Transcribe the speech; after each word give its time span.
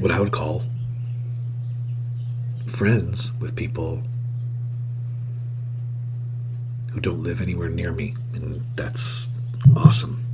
what 0.00 0.10
I 0.10 0.20
would 0.20 0.32
call 0.32 0.64
friends 2.66 3.32
with 3.40 3.54
people 3.54 4.02
who 6.92 7.00
don't 7.00 7.22
live 7.22 7.42
anywhere 7.42 7.68
near 7.68 7.92
me. 7.92 8.14
And 8.32 8.64
that's 8.74 9.28
awesome. 9.76 10.24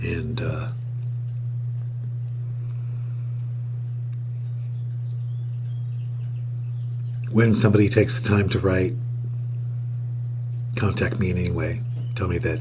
And, 0.00 0.40
uh, 0.40 0.70
when 7.30 7.54
somebody 7.54 7.88
takes 7.88 8.18
the 8.18 8.28
time 8.28 8.48
to 8.48 8.58
write, 8.58 8.94
contact 10.76 11.18
me 11.18 11.30
in 11.30 11.38
any 11.38 11.50
way, 11.50 11.82
tell 12.14 12.26
me 12.26 12.38
that 12.38 12.60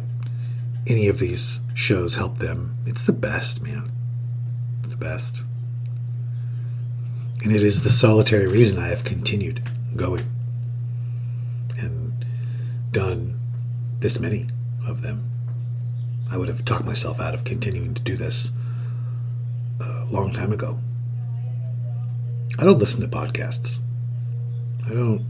any 0.87 1.07
of 1.07 1.19
these 1.19 1.59
shows 1.73 2.15
help 2.15 2.37
them, 2.37 2.75
it's 2.85 3.03
the 3.03 3.13
best, 3.13 3.63
man. 3.63 3.91
It's 4.79 4.89
the 4.89 4.97
best. 4.97 5.43
And 7.43 7.51
it 7.51 7.63
is 7.63 7.81
the 7.81 7.89
solitary 7.89 8.47
reason 8.47 8.79
I 8.79 8.87
have 8.87 9.03
continued 9.03 9.63
going 9.95 10.25
and 11.79 12.25
done 12.91 13.39
this 13.99 14.19
many 14.19 14.47
of 14.87 15.01
them. 15.01 15.29
I 16.31 16.37
would 16.37 16.47
have 16.47 16.63
talked 16.63 16.85
myself 16.85 17.19
out 17.19 17.33
of 17.33 17.43
continuing 17.43 17.95
to 17.95 18.01
do 18.01 18.15
this 18.15 18.51
a 19.79 20.05
long 20.11 20.31
time 20.31 20.51
ago. 20.51 20.79
I 22.59 22.65
don't 22.65 22.77
listen 22.77 23.01
to 23.01 23.07
podcasts. 23.07 23.79
I 24.89 24.93
don't. 24.93 25.25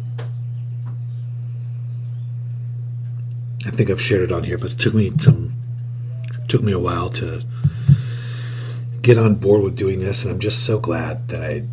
I 3.66 3.72
think 3.72 3.90
I've 3.90 4.02
shared 4.02 4.24
it 4.24 4.32
on 4.32 4.44
here, 4.44 4.58
but 4.58 4.72
it 4.72 4.80
took 4.80 4.94
me 4.94 5.12
some. 5.20 5.54
Took 6.48 6.64
me 6.64 6.72
a 6.72 6.80
while 6.80 7.10
to 7.10 7.44
get 9.02 9.18
on 9.18 9.36
board 9.36 9.62
with 9.62 9.76
doing 9.76 10.00
this, 10.00 10.24
and 10.24 10.32
I'm 10.32 10.40
just 10.40 10.64
so 10.66 10.80
glad 10.80 11.28
that 11.28 11.44
I 11.44 11.64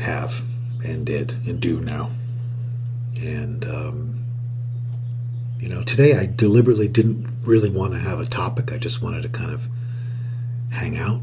have 0.00 0.42
and 0.84 1.06
did 1.06 1.32
and 1.46 1.60
do 1.60 1.80
now. 1.80 2.10
And 3.22 3.64
um, 3.64 4.24
you 5.58 5.68
know, 5.68 5.82
today 5.82 6.18
I 6.18 6.26
deliberately 6.26 6.88
didn't 6.88 7.28
really 7.42 7.70
want 7.70 7.92
to 7.92 7.98
have 7.98 8.20
a 8.20 8.26
topic. 8.26 8.72
I 8.72 8.78
just 8.78 9.00
wanted 9.02 9.22
to 9.22 9.28
kind 9.28 9.52
of 9.52 9.68
hang 10.70 10.96
out 10.96 11.20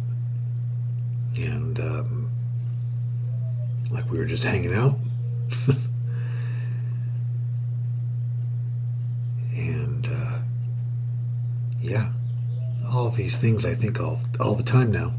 and 1.37 1.79
um, 1.79 2.31
like 3.91 4.09
we 4.09 4.17
were 4.17 4.25
just 4.25 4.43
hanging 4.43 4.73
out. 4.73 4.97
and 9.55 10.07
uh, 10.07 10.39
yeah, 11.85 12.11
all 12.91 13.09
these 13.09 13.37
things 13.37 13.63
I 13.63 13.75
think 13.75 13.99
all 13.99 14.19
all 14.39 14.55
the 14.55 14.63
time 14.63 14.91
now. 14.91 15.13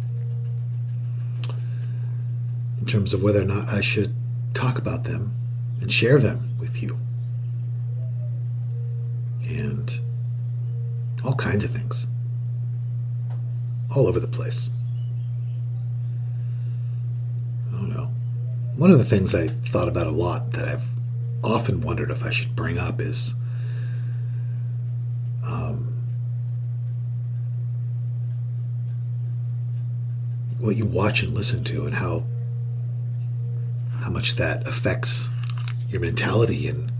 In 2.81 2.87
terms 2.87 3.13
of 3.15 3.23
whether 3.23 3.41
or 3.41 3.45
not 3.45 3.69
I 3.69 3.81
should 3.81 4.15
talk 4.53 4.79
about 4.79 5.05
them 5.05 5.35
and 5.81 5.93
share 5.93 6.19
them 6.19 6.57
with 6.59 6.83
you. 6.83 6.99
And 9.49 10.01
all 11.25 11.35
kinds 11.35 11.65
of 11.65 11.71
things. 11.71 12.07
All 13.95 14.07
over 14.09 14.21
the 14.21 14.27
place. 14.27 14.71
I 17.69 17.77
don't 17.77 17.91
know. 17.91 18.11
One 18.77 18.91
of 18.91 18.99
the 18.99 19.05
things 19.05 19.35
I 19.35 19.49
thought 19.49 19.89
about 19.89 20.07
a 20.07 20.11
lot 20.11 20.53
that 20.53 20.67
I've 20.67 20.89
often 21.45 21.81
wondered 21.81 22.11
if 22.11 22.25
I 22.25 22.31
should 22.31 22.57
bring 22.57 22.79
up 22.79 23.01
is 23.01 23.35
um, 25.45 25.96
what 30.59 30.77
you 30.77 30.87
watch 30.87 31.23
and 31.23 31.35
listen 31.35 31.63
to 31.65 31.87
and 31.87 31.95
how 31.95 32.25
how 34.01 34.11
much 34.11 34.37
that 34.37 34.67
affects 34.67 35.29
your 35.89 36.01
mentality 36.01 36.69
and 36.69 36.93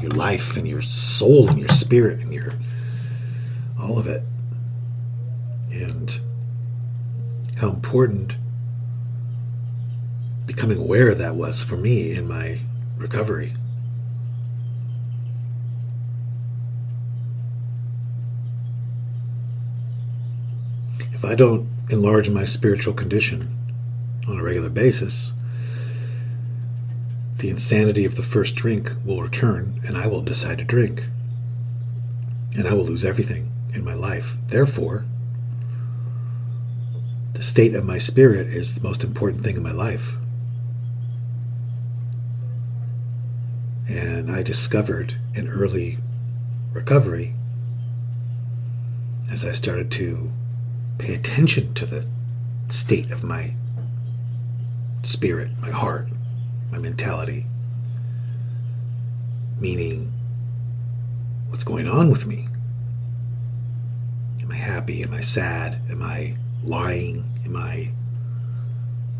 your 0.00 0.10
life 0.10 0.56
and 0.56 0.66
your 0.66 0.82
soul 0.82 1.48
and 1.48 1.58
your 1.58 1.68
spirit 1.68 2.20
and 2.20 2.32
your 2.32 2.54
all 3.80 3.98
of 3.98 4.06
it. 4.06 4.22
And 5.72 6.18
how 7.58 7.68
important 7.68 8.36
becoming 10.46 10.78
aware 10.78 11.08
of 11.08 11.18
that 11.18 11.34
was 11.34 11.62
for 11.62 11.76
me 11.76 12.12
in 12.12 12.28
my 12.28 12.60
recovery 12.96 13.54
if 21.24 21.30
i 21.30 21.34
don't 21.34 21.68
enlarge 21.90 22.28
my 22.30 22.44
spiritual 22.44 22.94
condition 22.94 23.56
on 24.28 24.38
a 24.38 24.42
regular 24.42 24.70
basis 24.70 25.34
the 27.38 27.50
insanity 27.50 28.04
of 28.04 28.14
the 28.14 28.22
first 28.22 28.54
drink 28.54 28.92
will 29.04 29.20
return, 29.20 29.80
and 29.86 29.98
I 29.98 30.06
will 30.06 30.22
decide 30.22 30.58
to 30.58 30.64
drink. 30.64 31.08
And 32.56 32.66
I 32.66 32.72
will 32.72 32.84
lose 32.84 33.04
everything 33.04 33.52
in 33.74 33.84
my 33.84 33.94
life. 33.94 34.36
Therefore, 34.48 35.04
the 37.32 37.42
state 37.42 37.74
of 37.74 37.84
my 37.84 37.98
spirit 37.98 38.46
is 38.46 38.74
the 38.74 38.80
most 38.80 39.02
important 39.02 39.42
thing 39.42 39.56
in 39.56 39.62
my 39.62 39.72
life. 39.72 40.16
And 43.88 44.30
I 44.30 44.42
discovered 44.42 45.16
in 45.34 45.48
early 45.48 45.98
recovery, 46.72 47.34
as 49.30 49.44
I 49.44 49.52
started 49.52 49.90
to 49.92 50.32
pay 50.98 51.14
attention 51.14 51.74
to 51.74 51.86
the 51.86 52.06
state 52.68 53.10
of 53.10 53.22
my 53.22 53.54
spirit, 55.02 55.50
my 55.60 55.70
heart, 55.70 56.08
my 56.70 56.78
mentality, 56.78 57.46
meaning 59.58 60.12
what's 61.48 61.64
going 61.64 61.86
on 61.86 62.10
with 62.10 62.26
me. 62.26 62.48
Am 64.42 64.50
I 64.50 64.56
happy? 64.56 65.02
Am 65.02 65.14
I 65.14 65.20
sad? 65.20 65.80
Am 65.90 66.02
I 66.02 66.36
lying? 66.62 67.24
Am 67.44 67.56
I 67.56 67.92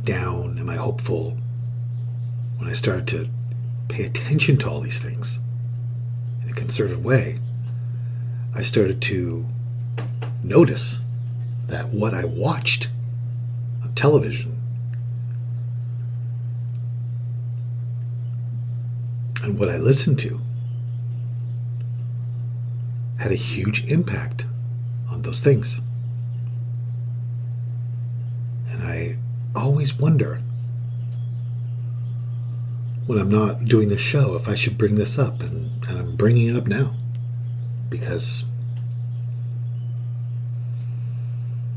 down? 0.05 0.59
Am 0.59 0.69
I 0.69 0.77
hopeful? 0.77 1.39
When 2.59 2.69
I 2.69 2.73
started 2.73 3.07
to 3.09 3.29
pay 3.89 4.05
attention 4.05 4.57
to 4.59 4.69
all 4.69 4.81
these 4.81 4.99
things 4.99 5.39
in 6.43 6.51
a 6.51 6.53
concerted 6.53 7.05
way, 7.05 7.41
I 8.55 8.63
started 8.63 9.03
to 9.03 9.47
notice 10.43 11.01
that 11.67 11.89
what 11.91 12.15
I 12.15 12.25
watched 12.25 12.89
on 13.83 13.95
television 13.95 14.61
and 19.43 19.59
what 19.59 19.69
I 19.69 19.77
listened 19.77 20.19
to 20.21 20.41
had 23.19 23.33
a 23.33 23.37
huge 23.37 23.91
impact 23.91 24.45
on 25.11 25.23
those 25.23 25.41
things. 25.41 25.81
And 28.69 28.83
I 28.83 29.19
always 29.55 29.95
wonder 29.95 30.43
when 33.07 33.19
I'm 33.19 33.31
not 33.31 33.65
doing 33.65 33.89
the 33.89 33.99
show 33.99 34.35
if 34.35 34.49
I 34.49 34.55
should 34.55 34.79
bring 34.79 34.95
this 34.95 35.19
up, 35.19 35.41
and, 35.41 35.71
and 35.87 35.99
I'm 35.99 36.17
bringing 36.17 36.49
it 36.49 36.57
up 36.57 36.67
now 36.67 36.95
because 37.91 38.45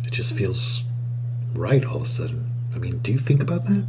it 0.05 0.06
just 0.17 0.35
feels 0.35 0.81
right 1.53 1.85
all 1.85 1.97
of 1.97 2.01
a 2.01 2.05
sudden. 2.07 2.51
I 2.73 2.79
mean, 2.79 2.97
do 3.03 3.11
you 3.11 3.19
think 3.19 3.39
about 3.39 3.65
that? 3.65 3.85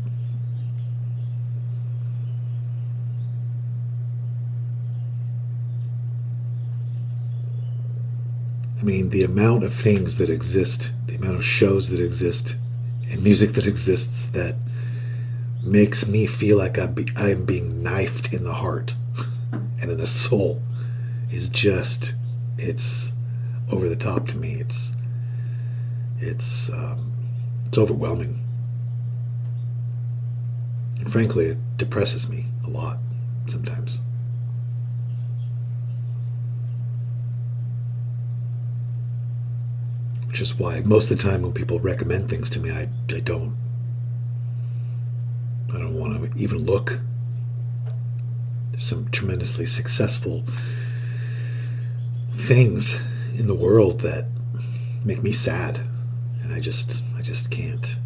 I 8.78 8.82
mean, 8.82 9.08
the 9.08 9.24
amount 9.24 9.64
of 9.64 9.72
things 9.72 10.18
that 10.18 10.28
exist, 10.28 10.92
the 11.06 11.14
amount 11.14 11.36
of 11.36 11.46
shows 11.46 11.88
that 11.88 11.98
exist, 11.98 12.56
and 13.10 13.24
music 13.24 13.54
that 13.54 13.66
exists 13.66 14.26
that 14.26 14.54
makes 15.62 16.06
me 16.06 16.26
feel 16.26 16.58
like 16.58 16.78
I'm, 16.78 16.92
be, 16.92 17.06
I'm 17.16 17.46
being 17.46 17.82
knifed 17.82 18.34
in 18.34 18.44
the 18.44 18.52
heart 18.52 18.94
and 19.80 19.90
in 19.90 19.96
the 19.96 20.06
soul 20.06 20.60
is 21.30 21.48
just, 21.48 22.14
it's 22.58 23.12
over 23.72 23.88
the 23.88 23.96
top 23.96 24.26
to 24.28 24.36
me. 24.36 24.56
It's, 24.60 24.92
it's, 26.20 26.70
um, 26.70 27.12
it's 27.66 27.78
overwhelming. 27.78 28.44
And 30.98 31.10
frankly, 31.12 31.46
it 31.46 31.76
depresses 31.76 32.28
me 32.28 32.46
a 32.64 32.68
lot 32.68 32.98
sometimes. 33.46 34.00
Which 40.26 40.40
is 40.40 40.58
why 40.58 40.80
most 40.80 41.10
of 41.10 41.16
the 41.16 41.22
time 41.22 41.42
when 41.42 41.52
people 41.52 41.80
recommend 41.80 42.28
things 42.28 42.50
to 42.50 42.60
me, 42.60 42.70
I, 42.70 42.88
I 43.08 43.20
don't. 43.20 43.56
I 45.72 45.78
don't 45.78 45.98
want 45.98 46.32
to 46.32 46.38
even 46.38 46.64
look. 46.64 47.00
There's 48.70 48.84
some 48.84 49.10
tremendously 49.10 49.66
successful 49.66 50.44
things 52.32 52.98
in 53.36 53.46
the 53.46 53.54
world 53.54 54.00
that 54.00 54.28
make 55.04 55.22
me 55.22 55.32
sad, 55.32 55.80
and 56.48 56.56
I 56.56 56.60
just 56.60 57.02
I 57.16 57.20
just 57.20 57.50
can't. 57.50 57.96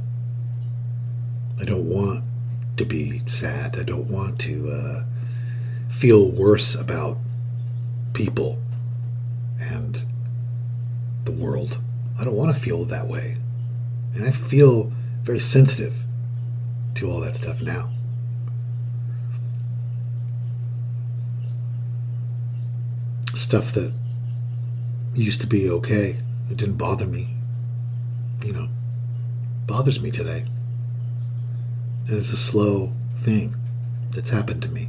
I 1.60 1.64
don't 1.64 1.88
want 1.88 2.24
to 2.76 2.84
be 2.84 3.22
sad. 3.28 3.78
I 3.78 3.84
don't 3.84 4.10
want 4.10 4.40
to 4.40 4.68
uh, 4.68 5.04
feel 5.88 6.28
worse 6.28 6.74
about 6.74 7.18
people 8.14 8.58
and 9.60 10.02
the 11.24 11.30
world. 11.30 11.78
I 12.18 12.24
don't 12.24 12.34
want 12.34 12.52
to 12.52 12.60
feel 12.60 12.84
that 12.86 13.06
way. 13.06 13.36
And 14.14 14.26
I 14.26 14.32
feel 14.32 14.92
very 15.22 15.38
sensitive 15.38 15.94
to 16.94 17.08
all 17.08 17.20
that 17.20 17.36
stuff 17.36 17.62
now. 17.62 17.90
Stuff 23.34 23.72
that 23.74 23.92
used 25.14 25.40
to 25.42 25.46
be 25.46 25.70
okay, 25.70 26.18
it 26.50 26.56
didn't 26.56 26.76
bother 26.76 27.06
me, 27.06 27.36
you 28.44 28.52
know, 28.52 28.68
bothers 29.66 30.00
me 30.00 30.10
today. 30.10 30.44
And 32.06 32.16
it's 32.16 32.32
a 32.32 32.36
slow 32.36 32.92
thing 33.16 33.54
that's 34.10 34.30
happened 34.30 34.62
to 34.62 34.68
me. 34.68 34.88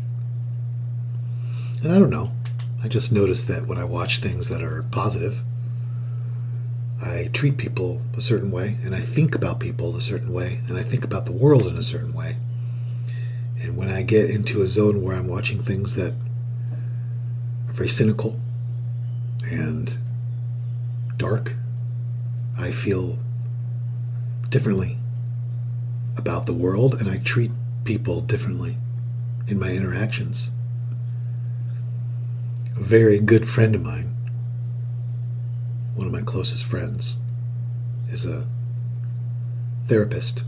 And 1.83 1.91
I 1.91 1.99
don't 1.99 2.09
know. 2.09 2.31
I 2.83 2.87
just 2.87 3.11
noticed 3.11 3.47
that 3.47 3.67
when 3.67 3.77
I 3.77 3.83
watch 3.83 4.19
things 4.19 4.49
that 4.49 4.61
are 4.61 4.83
positive, 4.91 5.41
I 7.01 7.29
treat 7.33 7.57
people 7.57 8.01
a 8.15 8.21
certain 8.21 8.51
way, 8.51 8.77
and 8.83 8.95
I 8.95 8.99
think 8.99 9.35
about 9.35 9.59
people 9.59 9.95
a 9.95 10.01
certain 10.01 10.31
way, 10.33 10.61
and 10.67 10.77
I 10.77 10.81
think 10.81 11.03
about 11.03 11.25
the 11.25 11.31
world 11.31 11.67
in 11.67 11.77
a 11.77 11.81
certain 11.81 12.13
way. 12.13 12.37
And 13.61 13.77
when 13.77 13.89
I 13.89 14.03
get 14.03 14.29
into 14.29 14.61
a 14.61 14.65
zone 14.65 15.01
where 15.01 15.15
I'm 15.15 15.27
watching 15.27 15.61
things 15.61 15.95
that 15.95 16.13
are 17.67 17.73
very 17.73 17.89
cynical 17.89 18.39
and 19.45 19.97
dark, 21.17 21.55
I 22.57 22.71
feel 22.71 23.17
differently 24.53 24.97
about 26.15 26.45
the 26.45 26.53
world, 26.53 26.95
and 26.95 27.09
I 27.09 27.17
treat 27.17 27.51
people 27.83 28.21
differently 28.21 28.77
in 29.47 29.59
my 29.59 29.71
interactions. 29.71 30.51
A 32.77 32.79
very 32.79 33.19
good 33.19 33.45
friend 33.47 33.75
of 33.75 33.81
mine 33.81 34.13
one 35.95 36.07
of 36.07 36.13
my 36.13 36.21
closest 36.21 36.65
friends, 36.65 37.17
is 38.09 38.25
a 38.25 38.47
therapist. 39.87 40.43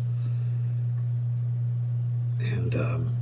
And 2.39 2.75
um, 2.75 3.15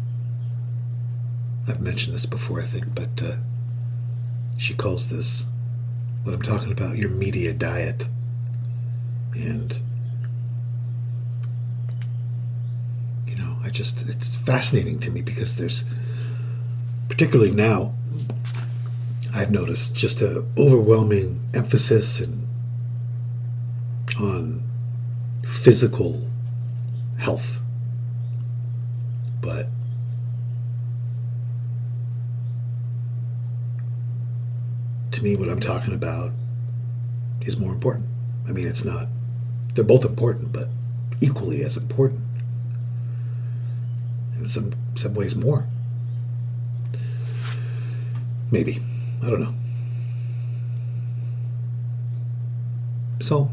I've 1.67 1.81
mentioned 1.81 2.15
this 2.15 2.25
before, 2.25 2.61
I 2.61 2.65
think, 2.65 2.95
but 2.95 3.21
uh, 3.21 3.35
she 4.57 4.73
calls 4.73 5.09
this 5.09 5.45
what 6.23 6.33
I'm 6.33 6.41
talking 6.41 6.71
about 6.71 6.97
your 6.97 7.09
media 7.09 7.51
diet. 7.51 8.07
And, 9.33 9.75
you 13.27 13.35
know, 13.35 13.52
I 13.63 13.69
just, 13.69 14.07
it's 14.09 14.35
fascinating 14.35 14.99
to 14.99 15.11
me 15.11 15.21
because 15.21 15.55
there's, 15.55 15.85
particularly 17.07 17.51
now, 17.51 17.93
I've 19.33 19.51
noticed 19.51 19.95
just 19.95 20.21
a 20.21 20.45
overwhelming 20.57 21.39
emphasis 21.53 22.19
and 22.19 22.47
on 24.19 24.63
physical 25.45 26.27
health. 27.17 27.59
But 29.41 29.67
to 35.11 35.23
me, 35.23 35.35
what 35.35 35.49
I'm 35.49 35.59
talking 35.59 35.93
about 35.93 36.31
is 37.41 37.57
more 37.57 37.71
important. 37.71 38.07
I 38.47 38.51
mean, 38.51 38.67
it's 38.67 38.83
not, 38.85 39.07
they're 39.73 39.83
both 39.83 40.05
important, 40.05 40.51
but 40.51 40.69
equally 41.21 41.63
as 41.63 41.77
important. 41.77 42.23
In 44.43 44.49
some, 44.49 44.73
some 44.95 45.13
ways, 45.13 45.37
more. 45.37 45.65
Maybe. 48.51 48.83
I 49.21 49.29
don't 49.29 49.39
know. 49.39 49.53
So, 53.21 53.49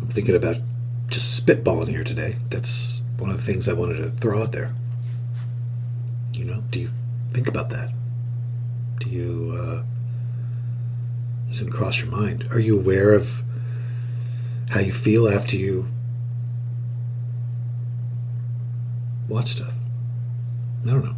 I'm 0.00 0.06
thinking 0.10 0.36
about 0.36 0.58
just 1.08 1.44
spitballing 1.44 1.88
here 1.88 2.04
today. 2.04 2.36
That's 2.50 3.02
one 3.18 3.30
of 3.30 3.36
the 3.36 3.42
things 3.42 3.68
I 3.68 3.72
wanted 3.72 3.96
to 3.96 4.10
throw 4.10 4.40
out 4.40 4.52
there. 4.52 4.72
You 6.32 6.44
know, 6.44 6.62
do 6.70 6.78
you 6.78 6.92
think 7.32 7.48
about 7.48 7.70
that? 7.70 7.92
Do 9.00 9.08
you, 9.10 9.58
uh, 9.58 9.82
does 11.48 11.60
it 11.60 11.72
cross 11.72 11.98
your 11.98 12.12
mind? 12.12 12.46
Are 12.52 12.60
you 12.60 12.78
aware 12.78 13.12
of 13.12 13.42
how 14.70 14.78
you 14.78 14.92
feel 14.92 15.28
after 15.28 15.56
you 15.56 15.88
watch 19.28 19.52
stuff. 19.52 19.72
I 20.84 20.90
don't 20.90 21.04
know. 21.04 21.16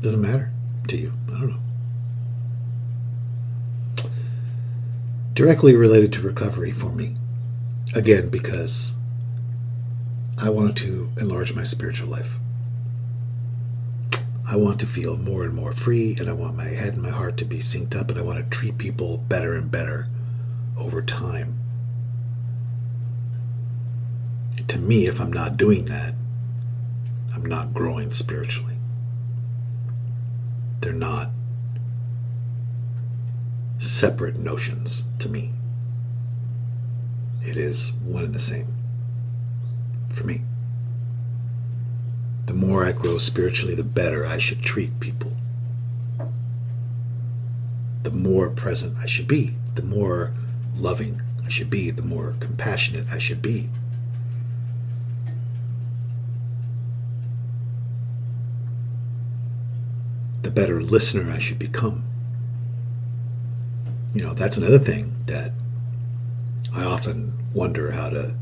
Doesn't 0.00 0.20
matter 0.20 0.52
to 0.86 0.96
you. 0.96 1.12
I 1.28 1.30
don't 1.32 1.50
know. 1.50 1.60
Directly 5.34 5.74
related 5.76 6.12
to 6.14 6.20
recovery 6.20 6.70
for 6.70 6.90
me. 6.90 7.16
Again, 7.94 8.28
because 8.28 8.94
I 10.40 10.50
want 10.50 10.76
to 10.78 11.10
enlarge 11.20 11.52
my 11.54 11.64
spiritual 11.64 12.08
life. 12.08 12.38
I 14.50 14.56
want 14.56 14.80
to 14.80 14.86
feel 14.86 15.18
more 15.18 15.44
and 15.44 15.54
more 15.54 15.72
free, 15.72 16.16
and 16.18 16.28
I 16.28 16.32
want 16.32 16.56
my 16.56 16.68
head 16.68 16.94
and 16.94 17.02
my 17.02 17.10
heart 17.10 17.36
to 17.38 17.44
be 17.44 17.58
synced 17.58 17.94
up, 17.94 18.08
and 18.08 18.18
I 18.18 18.22
want 18.22 18.38
to 18.38 18.56
treat 18.56 18.78
people 18.78 19.18
better 19.18 19.54
and 19.54 19.70
better 19.70 20.08
over 20.76 21.02
time. 21.02 21.57
To 24.68 24.78
me, 24.78 25.06
if 25.06 25.20
I'm 25.20 25.32
not 25.32 25.56
doing 25.56 25.86
that, 25.86 26.14
I'm 27.34 27.44
not 27.44 27.74
growing 27.74 28.12
spiritually. 28.12 28.76
They're 30.80 30.92
not 30.92 31.30
separate 33.78 34.36
notions 34.36 35.04
to 35.18 35.28
me. 35.28 35.52
It 37.42 37.56
is 37.56 37.92
one 38.04 38.24
and 38.24 38.34
the 38.34 38.38
same 38.38 38.74
for 40.10 40.24
me. 40.24 40.42
The 42.46 42.54
more 42.54 42.84
I 42.84 42.92
grow 42.92 43.18
spiritually, 43.18 43.74
the 43.74 43.84
better 43.84 44.26
I 44.26 44.38
should 44.38 44.62
treat 44.62 45.00
people. 45.00 45.32
The 48.02 48.10
more 48.10 48.48
present 48.50 48.96
I 48.98 49.06
should 49.06 49.28
be, 49.28 49.54
the 49.74 49.82
more 49.82 50.32
loving 50.76 51.22
I 51.44 51.48
should 51.48 51.70
be, 51.70 51.90
the 51.90 52.02
more 52.02 52.36
compassionate 52.40 53.06
I 53.10 53.18
should 53.18 53.42
be. 53.42 53.68
The 60.42 60.46
better 60.58 60.82
listener 60.82 61.30
I 61.30 61.38
should 61.38 61.60
become. 61.60 62.02
You 64.12 64.24
know, 64.24 64.34
that's 64.34 64.56
another 64.56 64.80
thing 64.80 65.14
that 65.26 65.52
I 66.74 66.82
often 66.82 67.32
wonder 67.54 67.92
how 67.92 68.08
to 68.08 68.34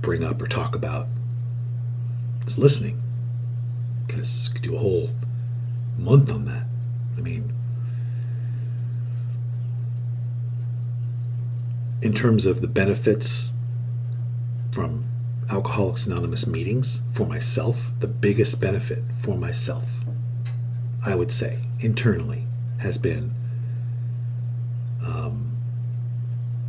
bring 0.00 0.24
up 0.24 0.42
or 0.42 0.48
talk 0.48 0.74
about 0.74 1.06
is 2.44 2.58
listening. 2.58 3.00
Because 4.04 4.48
could 4.48 4.62
do 4.62 4.74
a 4.74 4.80
whole 4.80 5.10
month 5.96 6.32
on 6.32 6.44
that. 6.46 6.66
I 7.16 7.20
mean, 7.20 7.52
in 12.02 12.12
terms 12.12 12.46
of 12.46 12.62
the 12.62 12.68
benefits 12.68 13.52
from 14.72 15.04
Alcoholics 15.48 16.04
Anonymous 16.04 16.48
meetings 16.48 17.02
for 17.12 17.26
myself, 17.26 17.92
the 18.00 18.08
biggest 18.08 18.60
benefit 18.60 19.04
for 19.20 19.36
myself, 19.36 20.00
I 21.04 21.14
would 21.14 21.32
say, 21.32 21.58
internally, 21.80 22.46
has 22.78 22.98
been 22.98 23.34
um, 25.04 25.56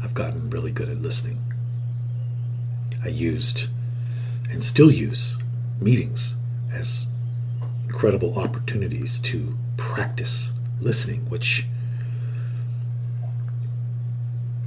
I've 0.03 0.13
gotten 0.13 0.49
really 0.49 0.71
good 0.71 0.89
at 0.89 0.97
listening. 0.97 1.41
I 3.03 3.09
used 3.09 3.67
and 4.49 4.63
still 4.63 4.91
use 4.91 5.37
meetings 5.79 6.35
as 6.71 7.07
incredible 7.87 8.37
opportunities 8.39 9.19
to 9.19 9.57
practice 9.77 10.53
listening, 10.79 11.29
which 11.29 11.67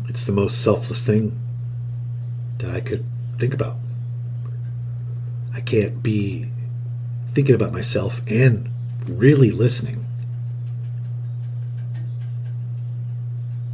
it's 0.09 0.25
the 0.25 0.33
most 0.33 0.63
selfless 0.63 1.05
thing 1.05 1.41
that 2.59 2.71
I 2.71 2.81
could 2.81 3.05
think 3.39 3.55
about. 3.55 3.77
I 5.53 5.61
can't 5.61 6.03
be 6.03 6.51
thinking 7.33 7.55
about 7.55 7.73
myself 7.73 8.21
and 8.29 8.71
really 9.07 9.51
listening 9.51 10.05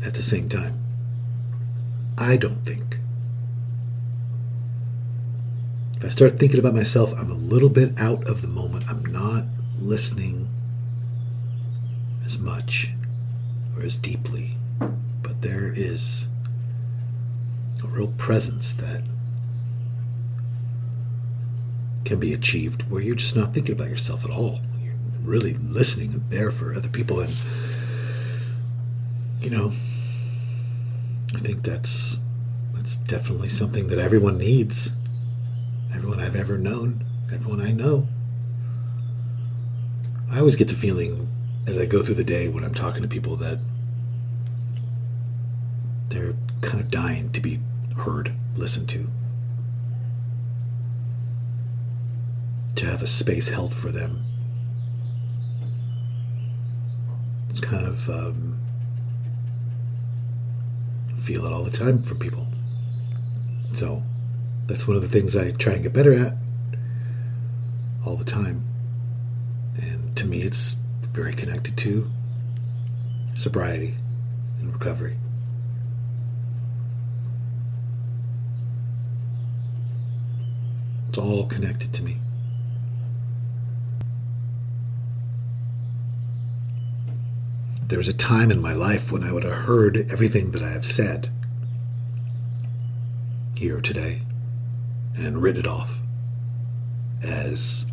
at 0.04 0.14
the 0.14 0.22
same 0.22 0.49
time. 0.49 0.78
I 2.18 2.37
don't 2.37 2.64
think. 2.64 2.99
If 5.96 6.04
I 6.04 6.08
start 6.08 6.38
thinking 6.38 6.58
about 6.58 6.75
myself, 6.75 7.12
I'm 7.18 7.30
a 7.30 7.34
little 7.34 7.68
bit 7.68 7.99
out 7.99 8.26
of 8.28 8.42
the 8.42 8.49
moment. 8.49 8.88
I'm 8.88 9.04
not 9.04 9.44
listening 9.78 10.49
as 12.25 12.38
much 12.38 12.92
or 13.76 13.82
as 13.82 13.96
deeply. 13.96 14.56
But 15.22 15.42
there 15.42 15.72
is 15.75 16.28
a 17.82 17.87
real 17.87 18.08
presence 18.08 18.72
that 18.75 19.02
can 22.04 22.18
be 22.18 22.32
achieved 22.32 22.90
where 22.90 23.02
you're 23.02 23.14
just 23.14 23.37
not 23.37 23.54
thinking 23.54 23.72
about 23.72 23.88
yourself 23.88 24.25
at 24.25 24.30
all. 24.30 24.60
Really 25.22 25.54
listening 25.54 26.24
there 26.28 26.50
for 26.50 26.74
other 26.74 26.88
people. 26.88 27.20
And, 27.20 27.34
you 29.40 29.50
know, 29.50 29.72
I 31.34 31.38
think 31.40 31.62
that's 31.62 32.18
that's 32.74 32.96
definitely 32.96 33.48
something 33.48 33.88
that 33.88 33.98
everyone 33.98 34.38
needs 34.38 34.92
everyone 35.94 36.20
I've 36.20 36.36
ever 36.36 36.56
known, 36.56 37.04
everyone 37.32 37.60
I 37.60 37.72
know. 37.72 38.08
I 40.30 40.38
always 40.38 40.56
get 40.56 40.68
the 40.68 40.74
feeling 40.74 41.28
as 41.66 41.78
I 41.78 41.86
go 41.86 42.02
through 42.02 42.14
the 42.14 42.24
day 42.24 42.48
when 42.48 42.64
I'm 42.64 42.74
talking 42.74 43.02
to 43.02 43.08
people 43.08 43.36
that 43.36 43.58
they're 46.08 46.34
kind 46.62 46.80
of 46.80 46.90
dying 46.90 47.30
to 47.32 47.40
be 47.40 47.58
heard, 47.96 48.32
listened 48.54 48.88
to, 48.90 49.10
to 52.76 52.86
have 52.86 53.02
a 53.02 53.06
space 53.06 53.48
held 53.48 53.74
for 53.74 53.90
them. 53.90 54.24
It's 57.50 57.61
kind 57.61 57.85
of 57.85 58.09
um, 58.09 58.61
feel 61.21 61.45
it 61.45 61.52
all 61.52 61.64
the 61.64 61.71
time 61.71 62.02
from 62.02 62.19
people. 62.19 62.47
So 63.73 64.02
that's 64.66 64.87
one 64.87 64.97
of 64.97 65.02
the 65.02 65.09
things 65.09 65.37
I 65.37 65.50
try 65.50 65.75
and 65.75 65.83
get 65.83 65.92
better 65.92 66.12
at 66.12 66.35
all 68.07 68.16
the 68.16 68.25
time. 68.25 68.64
And 69.76 70.16
to 70.16 70.26
me, 70.26 70.42
it's 70.42 70.76
very 71.12 71.35
connected 71.35 71.76
to 71.78 72.09
sobriety 73.35 73.97
and 74.61 74.73
recovery. 74.73 75.16
It's 81.09 81.19
all 81.19 81.47
connected 81.47 81.92
to 81.95 82.02
me. 82.04 82.19
There 87.90 87.99
was 87.99 88.06
a 88.06 88.12
time 88.12 88.52
in 88.52 88.62
my 88.62 88.73
life 88.73 89.11
when 89.11 89.25
I 89.25 89.32
would 89.32 89.42
have 89.42 89.64
heard 89.64 89.97
everything 90.12 90.52
that 90.52 90.62
I 90.62 90.70
have 90.70 90.87
said 90.87 91.28
here 93.56 93.80
today 93.80 94.23
and 95.16 95.42
written 95.42 95.62
it 95.62 95.66
off 95.66 95.99
as 97.20 97.87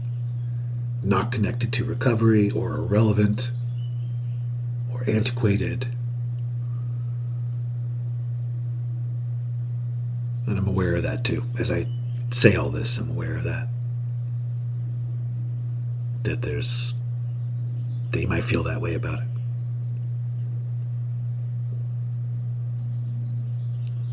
not 1.02 1.32
connected 1.32 1.74
to 1.74 1.84
recovery 1.84 2.52
or 2.52 2.76
irrelevant 2.76 3.50
or 4.94 5.04
antiquated. 5.10 5.88
And 10.46 10.60
I'm 10.60 10.68
aware 10.68 10.98
of 10.98 11.02
that 11.04 11.24
too. 11.24 11.44
As 11.58 11.72
I 11.72 11.88
say 12.30 12.56
all 12.56 12.70
this, 12.70 13.00
I'm 13.00 13.10
aware 13.10 13.36
of 13.38 13.46
that. 13.46 13.68
That 16.22 16.44
there's, 16.44 16.94
you 18.14 18.28
might 18.28 18.44
feel 18.44 18.62
that 18.62 18.80
way 18.80 18.94
about 18.94 19.22
it. 19.22 19.28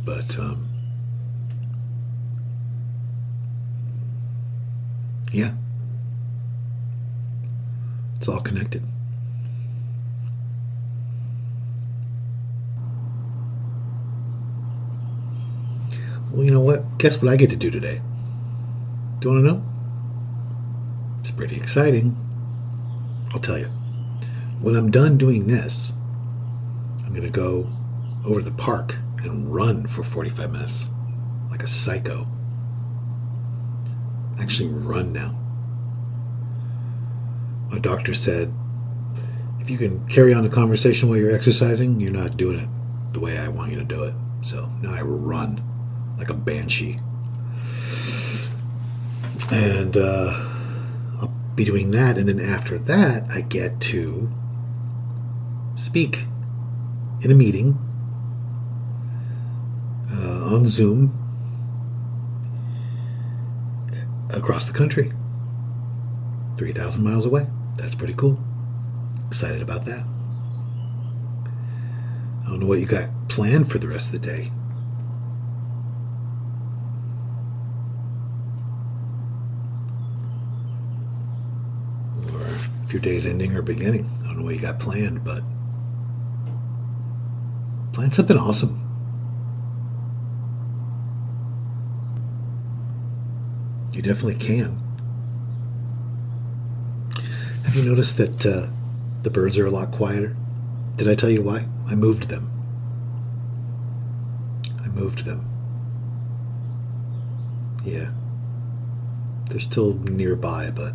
But, 0.04 0.38
um, 0.38 0.68
Yeah. 5.34 5.52
It's 8.14 8.28
all 8.28 8.40
connected. 8.40 8.84
Well, 16.30 16.44
you 16.44 16.52
know 16.52 16.61
what? 16.61 16.99
Guess 16.99 17.20
what 17.20 17.32
I 17.32 17.37
get 17.37 17.50
to 17.50 17.56
do 17.56 17.68
today? 17.68 18.00
Do 19.18 19.28
you 19.28 19.34
want 19.34 19.44
to 19.44 19.52
know? 19.52 19.64
It's 21.18 21.32
pretty 21.32 21.56
exciting. 21.56 22.16
I'll 23.32 23.40
tell 23.40 23.58
you. 23.58 23.66
When 24.61 24.76
I'm 24.76 24.92
done 24.92 25.18
doing 25.18 25.49
this, 25.49 25.94
I'm 27.04 27.11
going 27.11 27.23
to 27.23 27.30
go 27.30 27.68
over 28.25 28.40
to 28.40 28.44
the 28.44 28.56
park 28.56 28.94
and 29.25 29.54
run 29.54 29.87
for 29.87 30.02
45 30.02 30.52
minutes 30.52 30.90
like 31.50 31.62
a 31.62 31.66
psycho 31.66 32.26
actually 34.40 34.69
run 34.69 35.12
now. 35.12 35.35
My 37.71 37.78
doctor 37.78 38.14
said, 38.14 38.52
if 39.61 39.71
you 39.71 39.78
can 39.78 40.07
carry 40.07 40.35
on 40.35 40.45
a 40.45 40.49
conversation 40.49 41.09
while 41.09 41.19
you're 41.19 41.35
exercising, 41.35 42.00
you're 42.00 42.12
not 42.12 42.37
doing 42.37 42.59
it 42.59 42.69
the 43.12 43.21
way 43.21 43.38
I 43.38 43.49
want 43.49 43.73
you 43.73 43.78
to 43.78 43.85
do 43.85 44.04
it. 44.04 44.14
So 44.43 44.71
now 44.83 44.93
I 44.93 45.00
run 45.00 45.62
like 46.19 46.31
a 46.31 46.35
banshee. 46.35 47.00
And 49.50 49.97
uh, 49.97 50.33
I'll 51.21 51.35
be 51.54 51.64
doing 51.64 51.90
that. 51.93 52.19
And 52.19 52.28
then 52.28 52.40
after 52.40 52.78
that, 52.78 53.31
I 53.31 53.40
get 53.40 53.81
to 53.83 54.28
speak 55.75 56.25
in 57.23 57.31
a 57.31 57.35
meeting 57.35 57.78
uh, 60.14 60.54
on 60.54 60.66
Zoom 60.66 61.21
across 64.30 64.64
the 64.66 64.73
country, 64.73 65.12
3,000 66.59 67.02
miles 67.02 67.25
away. 67.25 67.47
That's 67.76 67.94
pretty 67.94 68.14
cool. 68.14 68.38
Excited 69.26 69.62
about 69.62 69.85
that. 69.87 70.04
I 72.44 72.49
don't 72.49 72.61
know 72.61 72.66
what 72.66 72.78
you 72.78 72.87
got 72.87 73.09
planned 73.28 73.71
for 73.71 73.78
the 73.78 73.88
rest 73.88 74.14
of 74.14 74.21
the 74.21 74.26
day. 74.26 74.52
Or 82.33 82.47
if 82.85 82.92
your 82.92 83.02
day's 83.02 83.26
ending 83.26 83.56
or 83.56 83.62
beginning. 83.62 84.11
I 84.23 84.26
don't 84.26 84.38
know 84.38 84.44
what 84.44 84.54
you 84.54 84.61
got 84.61 84.78
planned, 84.78 85.25
but 85.25 85.42
plan 87.92 88.12
something 88.12 88.37
awesome. 88.37 88.80
You 93.95 94.03
definitely 94.03 94.35
can. 94.35 94.83
Have 97.65 97.77
you 97.77 97.85
noticed 97.85 98.17
that 98.17 98.45
uh, 98.45 98.67
the 99.23 99.31
birds 99.31 99.57
are 99.57 99.67
a 99.67 99.71
lot 99.71 99.93
quieter? 99.93 100.37
Did 100.97 101.09
I 101.09 101.15
tell 101.15 101.31
you 101.31 101.43
why? 101.43 101.67
I 101.87 101.95
moved 101.95 102.29
them. 102.29 102.51
I 104.83 104.89
moved 104.89 105.25
them. 105.25 105.49
Yeah. 107.85 108.11
They're 109.49 109.61
still 109.61 109.95
nearby, 109.95 110.73
but 110.73 110.95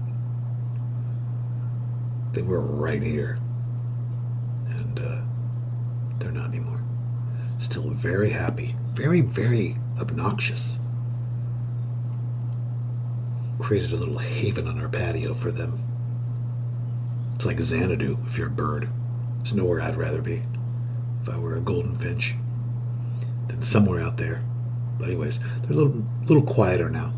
they 2.33 2.41
were 2.41 2.59
right 2.59 3.01
here. 3.01 3.39
And 4.67 4.99
uh, 4.99 5.21
they're 6.17 6.31
not 6.31 6.49
anymore. 6.49 6.83
Still 7.59 7.91
very 7.91 8.31
happy. 8.31 8.75
Very, 8.87 9.21
very 9.21 9.77
obnoxious. 9.97 10.79
Created 13.59 13.91
a 13.91 13.95
little 13.95 14.17
haven 14.17 14.67
on 14.67 14.79
our 14.79 14.89
patio 14.89 15.33
for 15.33 15.51
them. 15.51 15.83
It's 17.35 17.45
like 17.45 17.59
Xanadu 17.59 18.17
if 18.25 18.37
you're 18.37 18.47
a 18.47 18.51
bird. 18.51 18.89
It's 19.41 19.53
nowhere 19.53 19.81
I'd 19.81 19.95
rather 19.95 20.21
be 20.21 20.43
if 21.21 21.29
I 21.29 21.37
were 21.37 21.55
a 21.55 21.61
golden 21.61 21.95
finch 21.97 22.35
than 23.47 23.61
somewhere 23.61 24.01
out 24.01 24.17
there. 24.17 24.43
But 24.97 25.09
anyways, 25.09 25.39
they're 25.39 25.71
a 25.71 25.73
little 25.73 26.05
little 26.25 26.43
quieter 26.43 26.89
now 26.89 27.13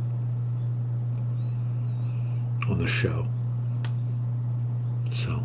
on 2.69 2.77
the 2.77 2.87
show. 2.87 3.27
So 5.11 5.43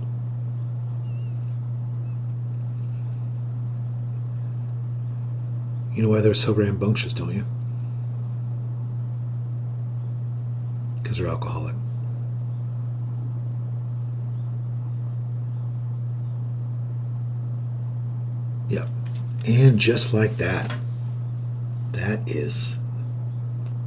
You 5.96 6.02
know 6.02 6.10
why 6.10 6.20
they're 6.20 6.34
so 6.34 6.52
rambunctious, 6.52 7.14
don't 7.14 7.32
you? 7.32 7.46
Because 11.06 11.18
they're 11.18 11.28
alcoholic. 11.28 11.76
Yep. 18.68 18.88
And 19.46 19.78
just 19.78 20.12
like 20.12 20.36
that, 20.38 20.74
that 21.92 22.28
is 22.28 22.76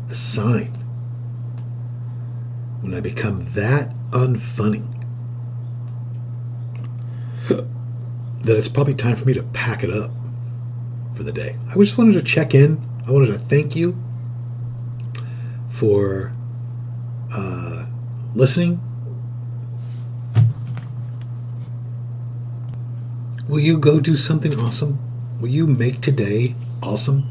a 0.10 0.16
sign. 0.16 0.68
When 2.80 2.94
I 2.94 3.02
become 3.02 3.52
that 3.52 3.94
unfunny, 4.12 4.88
that 7.50 8.56
it's 8.56 8.70
probably 8.70 8.94
time 8.94 9.18
for 9.18 9.26
me 9.26 9.34
to 9.34 9.44
pack 9.44 9.84
it 9.84 9.92
up 9.92 10.12
for 11.18 11.24
the 11.24 11.34
day. 11.34 11.58
I 11.70 11.74
just 11.74 11.98
wanted 11.98 12.14
to 12.14 12.24
check 12.24 12.56
in. 12.56 12.82
I 13.06 13.12
wanted 13.12 13.34
to 13.34 13.40
thank 13.40 13.76
you 13.76 14.02
for 15.70 16.34
uh, 17.34 17.86
listening. 18.36 18.82
Will 23.48 23.60
you 23.60 23.78
go 23.78 24.00
do 24.00 24.16
something 24.16 24.60
awesome? 24.60 25.00
Will 25.40 25.50
you 25.50 25.66
make 25.66 26.02
today 26.02 26.56
awesome? 26.84 27.28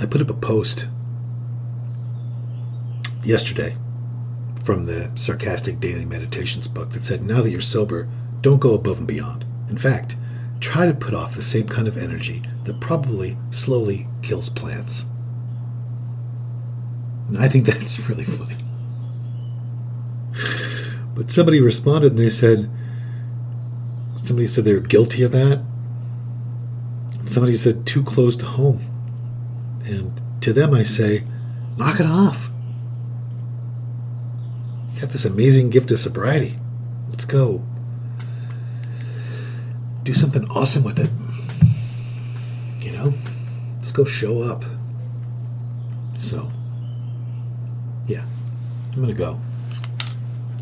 I 0.00 0.06
put 0.06 0.20
up 0.20 0.30
a 0.30 0.34
post 0.34 0.88
yesterday 3.22 3.76
from 4.64 4.86
the 4.86 5.10
Sarcastic 5.14 5.78
Daily 5.78 6.04
Meditations 6.04 6.68
book 6.68 6.90
that 6.90 7.04
said, 7.04 7.22
Now 7.22 7.42
that 7.42 7.50
you're 7.50 7.60
sober, 7.60 8.08
don't 8.40 8.60
go 8.60 8.74
above 8.74 8.98
and 8.98 9.06
beyond. 9.06 9.44
In 9.68 9.76
fact, 9.76 10.16
try 10.58 10.86
to 10.86 10.94
put 10.94 11.14
off 11.14 11.34
the 11.34 11.42
same 11.42 11.68
kind 11.68 11.86
of 11.86 11.98
energy 11.98 12.42
that 12.64 12.80
probably 12.80 13.36
slowly 13.50 14.08
kills 14.22 14.48
plants. 14.48 15.06
I 17.38 17.48
think 17.48 17.66
that's 17.66 18.00
really 18.08 18.24
funny. 18.24 18.56
But 21.14 21.30
somebody 21.30 21.60
responded 21.60 22.12
and 22.12 22.18
they 22.18 22.30
said, 22.30 22.70
Somebody 24.22 24.46
said 24.46 24.64
they 24.64 24.74
were 24.74 24.80
guilty 24.80 25.22
of 25.22 25.32
that. 25.32 25.62
Somebody 27.24 27.56
said 27.56 27.86
too 27.86 28.02
close 28.02 28.36
to 28.36 28.46
home. 28.46 28.80
And 29.84 30.20
to 30.40 30.52
them, 30.52 30.72
I 30.72 30.82
say, 30.82 31.24
knock 31.76 32.00
it 32.00 32.06
off. 32.06 32.50
You 34.94 35.00
got 35.00 35.10
this 35.10 35.24
amazing 35.24 35.70
gift 35.70 35.90
of 35.90 35.98
sobriety. 35.98 36.56
Let's 37.08 37.24
go. 37.24 37.64
Do 40.04 40.12
something 40.12 40.48
awesome 40.50 40.84
with 40.84 40.98
it. 40.98 41.10
You 42.84 42.92
know? 42.92 43.14
Let's 43.74 43.90
go 43.90 44.04
show 44.04 44.42
up. 44.42 44.64
So, 46.16 46.52
I'm 48.92 49.06
to 49.06 49.14
go. 49.14 49.40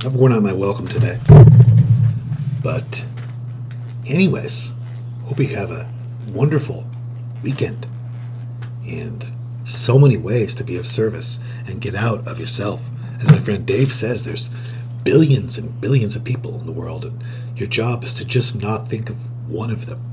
I've 0.04 0.14
worn 0.14 0.32
out 0.32 0.42
my 0.42 0.52
welcome 0.52 0.86
today. 0.86 1.18
But 2.62 3.06
anyways, 4.06 4.74
hope 5.24 5.40
you 5.40 5.56
have 5.56 5.70
a 5.70 5.88
wonderful 6.28 6.84
weekend 7.42 7.86
and 8.86 9.32
so 9.64 9.98
many 9.98 10.18
ways 10.18 10.54
to 10.56 10.64
be 10.64 10.76
of 10.76 10.86
service 10.86 11.38
and 11.66 11.80
get 11.80 11.94
out 11.94 12.28
of 12.28 12.38
yourself. 12.38 12.90
As 13.20 13.30
my 13.30 13.38
friend 13.38 13.64
Dave 13.64 13.92
says, 13.92 14.24
there's 14.24 14.50
billions 15.04 15.56
and 15.56 15.80
billions 15.80 16.14
of 16.14 16.22
people 16.22 16.60
in 16.60 16.66
the 16.66 16.72
world, 16.72 17.06
and 17.06 17.24
your 17.56 17.68
job 17.68 18.04
is 18.04 18.14
to 18.16 18.26
just 18.26 18.60
not 18.60 18.88
think 18.88 19.08
of 19.08 19.48
one 19.48 19.70
of 19.70 19.86
them. 19.86 20.04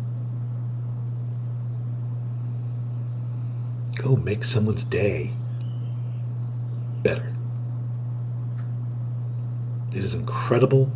Go 3.95 4.15
make 4.15 4.45
someone's 4.45 4.86
day 4.86 5.32
better. 7.04 7.34
It 9.95 10.03
is 10.03 10.13
incredible 10.13 10.91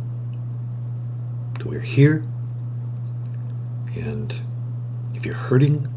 that 1.54 1.64
we're 1.64 1.80
here 1.80 2.22
and 3.94 4.34
if 5.14 5.24
you're 5.24 5.34
hurting, 5.34 5.88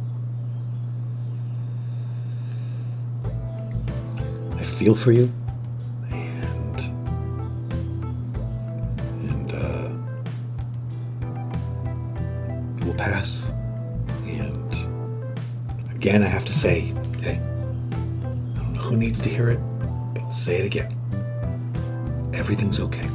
I 4.57 4.63
feel 4.63 4.95
for 4.95 5.11
you. 5.11 5.31
And 6.11 6.79
and 9.29 9.53
uh, 9.53 9.89
it 12.77 12.85
will 12.85 12.93
pass. 12.95 13.45
And 14.25 14.75
again, 15.93 16.23
I 16.23 16.27
have 16.27 16.45
to 16.45 16.53
say, 16.53 16.93
hey, 17.21 17.39
I 17.41 18.59
don't 18.59 18.73
know 18.73 18.81
who 18.81 18.95
needs 18.95 19.19
to 19.19 19.29
hear 19.29 19.49
it, 19.49 19.59
but 20.13 20.23
I'll 20.23 20.31
say 20.31 20.59
it 20.59 20.65
again. 20.65 21.02
Everything's 22.43 22.81
okay. 22.81 23.07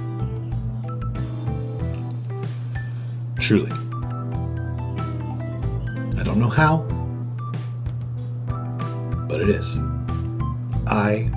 Truly. 3.38 3.70
I 6.18 6.22
don't 6.22 6.38
know 6.38 6.48
how, 6.48 6.78
but 9.28 9.42
it 9.42 9.50
is. 9.50 9.78
I 10.86 11.28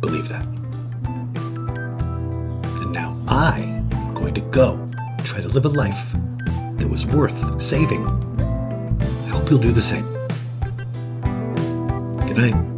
believe 0.00 0.30
that. 0.30 0.46
And 2.80 2.90
now 2.90 3.22
I 3.28 3.60
am 3.60 4.14
going 4.14 4.32
to 4.32 4.40
go 4.40 4.78
try 5.24 5.42
to 5.42 5.48
live 5.48 5.66
a 5.66 5.68
life 5.68 6.14
that 6.78 6.88
was 6.88 7.04
worth 7.04 7.60
saving. 7.60 8.02
I 8.40 9.28
hope 9.28 9.50
you'll 9.50 9.58
do 9.58 9.72
the 9.72 9.82
same. 9.82 10.10
Good 12.26 12.38
night. 12.38 12.71